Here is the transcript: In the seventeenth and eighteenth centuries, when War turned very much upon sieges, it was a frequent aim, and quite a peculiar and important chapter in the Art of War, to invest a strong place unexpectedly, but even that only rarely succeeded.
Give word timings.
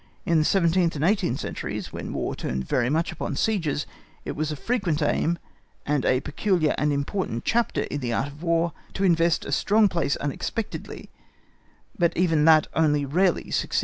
In 0.25 0.39
the 0.39 0.43
seventeenth 0.45 0.95
and 0.95 1.05
eighteenth 1.05 1.41
centuries, 1.41 1.93
when 1.93 2.11
War 2.11 2.33
turned 2.33 2.67
very 2.67 2.89
much 2.89 3.11
upon 3.11 3.35
sieges, 3.35 3.85
it 4.25 4.31
was 4.35 4.51
a 4.51 4.55
frequent 4.55 4.99
aim, 5.03 5.37
and 5.85 6.01
quite 6.01 6.11
a 6.11 6.19
peculiar 6.21 6.73
and 6.75 6.91
important 6.91 7.45
chapter 7.45 7.81
in 7.81 7.99
the 8.01 8.11
Art 8.11 8.25
of 8.29 8.41
War, 8.41 8.73
to 8.93 9.03
invest 9.03 9.45
a 9.45 9.51
strong 9.51 9.87
place 9.87 10.15
unexpectedly, 10.15 11.11
but 11.99 12.17
even 12.17 12.45
that 12.45 12.65
only 12.73 13.05
rarely 13.05 13.51
succeeded. 13.51 13.79